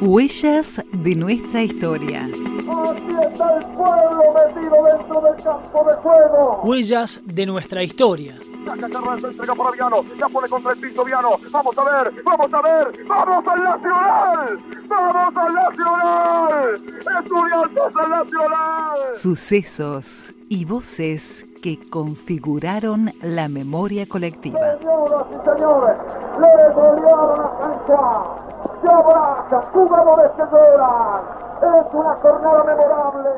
Huellas 0.00 0.82
de 0.92 1.14
nuestra 1.14 1.62
historia. 1.62 2.22
Aquí 2.22 3.16
está 3.22 3.58
el 3.58 3.64
pueblo 3.72 4.34
metido 4.34 4.76
dentro 4.84 5.20
del 5.20 5.36
campo 5.42 5.84
de 5.88 5.94
juego. 5.96 6.60
Huellas 6.64 7.20
de 7.24 7.46
nuestra 7.46 7.82
historia. 7.82 8.38
Saca 8.66 8.88
Carranza, 8.88 9.28
entrega 9.28 9.54
para 9.54 9.70
Viano. 9.70 10.04
La 10.18 10.28
pone 10.28 10.48
contra 10.48 10.72
el 10.72 10.78
piso 10.78 11.04
Viano. 11.04 11.30
Vamos 11.50 11.78
a 11.78 11.84
ver, 11.84 12.22
vamos 12.24 12.52
a 12.52 12.62
ver. 12.62 13.06
¡Vamos 13.06 13.48
al 13.48 13.62
Nacional! 13.62 14.58
¡Vamos 14.88 15.36
al 15.36 15.54
Nacional! 15.54 16.74
¡Estudiantes 17.22 17.96
al 17.96 18.10
Nacional! 18.10 19.14
Sucesos 19.14 20.32
y 20.48 20.64
voces 20.64 21.46
que 21.62 21.78
configuraron 21.78 23.10
la 23.22 23.48
memoria 23.48 24.06
colectiva. 24.06 24.58
Señoras 24.80 25.26
y 25.30 25.34
señores, 25.34 25.96
le 26.40 26.74
golearon 26.74 27.40
a 27.40 27.62
San 27.62 27.78
Juan. 27.86 28.61
Se 28.82 28.88
abraza, 28.88 29.62
jugadores 29.72 30.32
que 30.36 30.42
lloran. 30.50 31.24
Es 31.62 31.94
una 31.94 32.16
jornada 32.16 32.64
memorable. 32.64 33.30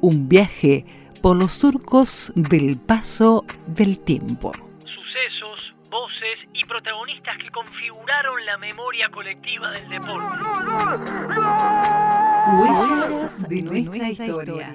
Un 0.00 0.28
viaje 0.28 0.86
por 1.22 1.36
los 1.36 1.52
surcos 1.52 2.32
del 2.34 2.80
paso 2.80 3.44
del 3.66 3.98
tiempo. 3.98 4.52
Sucesos, 4.78 5.74
voces 5.90 6.48
y 6.54 6.64
protagonistas 6.64 7.36
que 7.38 7.50
configuraron 7.50 8.42
la 8.46 8.56
memoria 8.56 9.10
colectiva 9.10 9.70
del 9.72 9.88
deporte. 9.90 10.38
Huellas 12.58 13.48
de 13.48 13.62
nuestra 13.62 14.08
historia. 14.08 14.72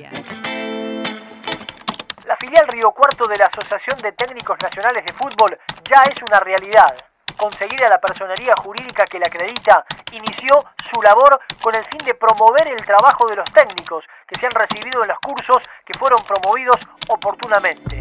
La 2.27 2.37
filial 2.37 2.67
Río 2.67 2.91
Cuarto 2.91 3.25
de 3.27 3.37
la 3.37 3.45
Asociación 3.45 3.97
de 4.03 4.11
Técnicos 4.11 4.57
Nacionales 4.61 5.03
de 5.03 5.13
Fútbol 5.13 5.57
ya 5.89 6.03
es 6.03 6.21
una 6.29 6.39
realidad. 6.39 7.10
Conseguida 7.41 7.89
la 7.89 7.99
personería 7.99 8.53
jurídica 8.63 9.03
que 9.05 9.17
la 9.17 9.25
acredita, 9.25 9.83
inició 10.11 10.63
su 10.93 11.01
labor 11.01 11.39
con 11.59 11.73
el 11.73 11.83
fin 11.85 11.97
de 12.05 12.13
promover 12.13 12.71
el 12.71 12.85
trabajo 12.85 13.25
de 13.25 13.35
los 13.35 13.45
técnicos 13.51 14.05
que 14.27 14.39
se 14.39 14.45
han 14.45 14.51
recibido 14.51 15.01
en 15.01 15.07
los 15.07 15.17
cursos 15.17 15.57
que 15.83 15.97
fueron 15.97 16.19
promovidos 16.23 16.75
oportunamente. 17.09 17.99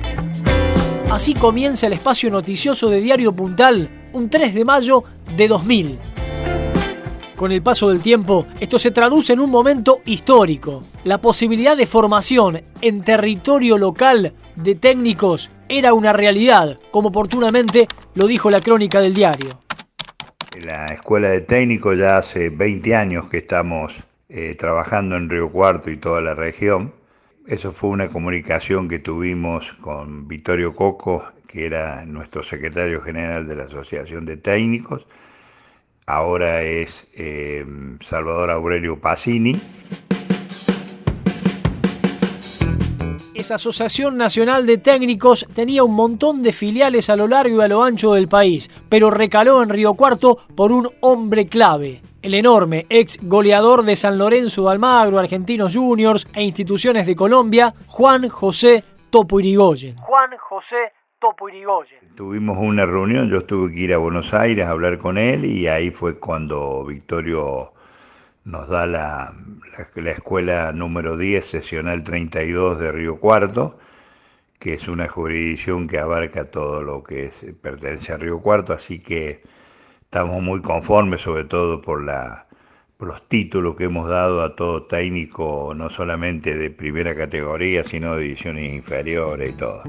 Así 1.10 1.32
comienza 1.32 1.86
el 1.86 1.94
espacio 1.94 2.30
noticioso 2.30 2.90
de 2.90 3.00
Diario 3.00 3.32
Puntal, 3.32 4.10
un 4.12 4.28
3 4.28 4.52
de 4.52 4.64
mayo 4.66 5.04
de 5.34 5.48
2000. 5.48 5.98
Con 7.34 7.50
el 7.50 7.62
paso 7.62 7.88
del 7.88 8.02
tiempo, 8.02 8.46
esto 8.60 8.78
se 8.78 8.90
traduce 8.90 9.32
en 9.32 9.40
un 9.40 9.48
momento 9.48 10.02
histórico. 10.04 10.82
La 11.04 11.16
posibilidad 11.16 11.78
de 11.78 11.86
formación 11.86 12.62
en 12.82 13.02
territorio 13.02 13.78
local 13.78 14.34
de 14.62 14.74
técnicos 14.74 15.50
era 15.68 15.94
una 15.94 16.12
realidad, 16.12 16.78
como 16.90 17.08
oportunamente 17.08 17.88
lo 18.14 18.26
dijo 18.26 18.50
la 18.50 18.60
crónica 18.60 19.00
del 19.00 19.14
diario. 19.14 19.60
La 20.62 20.88
escuela 20.88 21.28
de 21.28 21.40
técnicos 21.40 21.96
ya 21.96 22.18
hace 22.18 22.50
20 22.50 22.94
años 22.94 23.28
que 23.28 23.38
estamos 23.38 23.94
eh, 24.28 24.54
trabajando 24.56 25.16
en 25.16 25.30
Río 25.30 25.50
Cuarto 25.50 25.90
y 25.90 25.96
toda 25.96 26.20
la 26.20 26.34
región. 26.34 26.92
Eso 27.46 27.72
fue 27.72 27.90
una 27.90 28.08
comunicación 28.08 28.88
que 28.88 28.98
tuvimos 28.98 29.72
con 29.80 30.28
Vittorio 30.28 30.74
Coco, 30.74 31.24
que 31.46 31.66
era 31.66 32.04
nuestro 32.04 32.42
secretario 32.42 33.00
general 33.00 33.48
de 33.48 33.56
la 33.56 33.64
Asociación 33.64 34.26
de 34.26 34.36
Técnicos. 34.36 35.06
Ahora 36.06 36.62
es 36.62 37.08
eh, 37.14 37.64
Salvador 38.00 38.50
Aurelio 38.50 39.00
Pacini. 39.00 39.58
Esa 43.40 43.54
Asociación 43.54 44.18
Nacional 44.18 44.66
de 44.66 44.76
Técnicos 44.76 45.46
tenía 45.54 45.82
un 45.82 45.94
montón 45.94 46.42
de 46.42 46.52
filiales 46.52 47.08
a 47.08 47.16
lo 47.16 47.26
largo 47.26 47.56
y 47.56 47.64
a 47.64 47.68
lo 47.68 47.82
ancho 47.82 48.12
del 48.12 48.28
país, 48.28 48.70
pero 48.90 49.08
recaló 49.10 49.62
en 49.62 49.70
Río 49.70 49.94
Cuarto 49.94 50.40
por 50.54 50.72
un 50.72 50.90
hombre 51.00 51.46
clave, 51.46 52.02
el 52.20 52.34
enorme 52.34 52.84
ex 52.90 53.16
goleador 53.22 53.84
de 53.84 53.96
San 53.96 54.18
Lorenzo 54.18 54.64
de 54.64 54.72
Almagro, 54.72 55.18
Argentinos 55.18 55.74
Juniors 55.74 56.26
e 56.34 56.42
instituciones 56.42 57.06
de 57.06 57.16
Colombia, 57.16 57.72
Juan 57.86 58.28
José 58.28 58.84
Topo 59.08 59.40
Irigoyen. 59.40 59.96
Juan 59.96 60.32
José 60.36 60.92
Topo 61.18 61.48
Irigoyen. 61.48 62.14
Tuvimos 62.16 62.58
una 62.58 62.84
reunión, 62.84 63.30
yo 63.30 63.46
tuve 63.46 63.72
que 63.72 63.80
ir 63.80 63.94
a 63.94 63.96
Buenos 63.96 64.34
Aires 64.34 64.66
a 64.66 64.72
hablar 64.72 64.98
con 64.98 65.16
él 65.16 65.46
y 65.46 65.66
ahí 65.66 65.90
fue 65.90 66.18
cuando 66.18 66.84
Victorio 66.84 67.72
nos 68.44 68.68
da 68.68 68.86
la, 68.86 69.32
la, 69.76 70.02
la, 70.02 70.10
escuela 70.10 70.72
número 70.72 71.16
10, 71.16 71.44
sesional 71.44 72.04
32 72.04 72.78
de 72.78 72.92
Río 72.92 73.20
Cuarto, 73.20 73.78
que 74.58 74.74
es 74.74 74.88
una 74.88 75.08
jurisdicción 75.08 75.86
que 75.88 75.98
abarca 75.98 76.50
todo 76.50 76.82
lo 76.82 77.02
que 77.02 77.26
es, 77.26 77.44
pertenece 77.60 78.12
a 78.12 78.16
Río 78.16 78.40
Cuarto, 78.40 78.72
así 78.72 78.98
que 79.00 79.42
estamos 80.02 80.42
muy 80.42 80.60
conformes, 80.60 81.20
sobre 81.22 81.44
todo 81.44 81.80
por, 81.82 82.02
la, 82.02 82.46
por 82.96 83.08
los 83.08 83.28
títulos 83.28 83.76
que 83.76 83.84
hemos 83.84 84.08
dado 84.08 84.42
a 84.42 84.56
todo 84.56 84.84
técnico, 84.84 85.72
no 85.74 85.90
solamente 85.90 86.56
de 86.56 86.70
primera 86.70 87.14
categoría, 87.14 87.84
sino 87.84 88.16
de 88.16 88.22
divisiones 88.22 88.72
inferiores 88.72 89.50
y 89.50 89.56
todo 89.56 89.82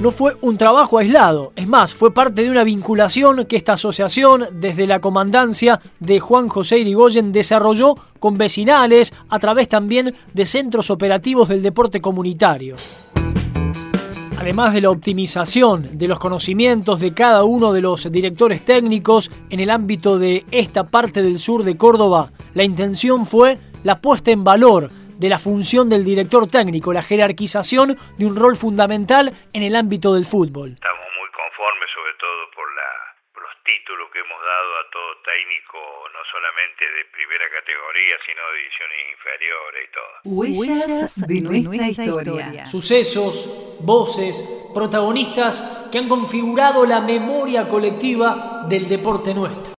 no 0.00 0.10
fue 0.10 0.34
un 0.40 0.56
trabajo 0.56 0.96
aislado, 0.96 1.52
es 1.56 1.68
más, 1.68 1.92
fue 1.92 2.14
parte 2.14 2.42
de 2.42 2.50
una 2.50 2.64
vinculación 2.64 3.44
que 3.44 3.56
esta 3.56 3.74
asociación, 3.74 4.46
desde 4.52 4.86
la 4.86 4.98
comandancia 4.98 5.78
de 6.00 6.20
Juan 6.20 6.48
José 6.48 6.78
Irigoyen, 6.78 7.32
desarrolló 7.32 7.96
con 8.18 8.38
vecinales 8.38 9.12
a 9.28 9.38
través 9.38 9.68
también 9.68 10.14
de 10.32 10.46
centros 10.46 10.90
operativos 10.90 11.50
del 11.50 11.62
deporte 11.62 12.00
comunitario. 12.00 12.76
Además 14.38 14.72
de 14.72 14.80
la 14.80 14.90
optimización 14.90 15.98
de 15.98 16.08
los 16.08 16.18
conocimientos 16.18 16.98
de 16.98 17.12
cada 17.12 17.44
uno 17.44 17.74
de 17.74 17.82
los 17.82 18.10
directores 18.10 18.64
técnicos 18.64 19.30
en 19.50 19.60
el 19.60 19.68
ámbito 19.68 20.18
de 20.18 20.46
esta 20.50 20.84
parte 20.84 21.22
del 21.22 21.38
sur 21.38 21.62
de 21.62 21.76
Córdoba, 21.76 22.32
la 22.54 22.64
intención 22.64 23.26
fue 23.26 23.58
la 23.84 24.00
puesta 24.00 24.30
en 24.30 24.44
valor 24.44 24.90
de 25.20 25.28
la 25.28 25.38
función 25.38 25.90
del 25.90 26.02
director 26.02 26.48
técnico, 26.48 26.94
la 26.94 27.02
jerarquización 27.02 27.98
de 28.16 28.24
un 28.24 28.34
rol 28.34 28.56
fundamental 28.56 29.32
en 29.52 29.62
el 29.62 29.76
ámbito 29.76 30.14
del 30.14 30.24
fútbol. 30.24 30.72
Estamos 30.80 31.08
muy 31.20 31.28
conformes, 31.28 31.88
sobre 31.92 32.14
todo 32.16 32.50
por, 32.56 32.64
la, 32.74 32.90
por 33.34 33.42
los 33.42 33.52
títulos 33.62 34.08
que 34.10 34.18
hemos 34.20 34.40
dado 34.40 34.70
a 34.80 34.84
todo 34.90 35.10
técnico, 35.20 35.78
no 36.08 36.20
solamente 36.32 36.84
de 36.88 37.04
primera 37.12 37.44
categoría, 37.52 38.16
sino 38.24 38.40
de 38.48 38.56
divisiones 38.64 38.98
inferiores 39.12 39.80
y 39.84 39.92
todo. 39.92 40.12
Huellas 40.24 41.26
de 41.28 41.40
nuestra 41.42 41.88
historia. 41.88 42.64
Sucesos, 42.64 43.76
voces, 43.80 44.40
protagonistas 44.72 45.90
que 45.92 45.98
han 45.98 46.08
configurado 46.08 46.86
la 46.86 47.02
memoria 47.02 47.68
colectiva 47.68 48.64
del 48.70 48.88
deporte 48.88 49.34
nuestro. 49.34 49.68